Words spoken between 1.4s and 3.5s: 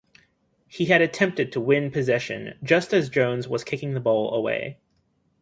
to win possession just as Jones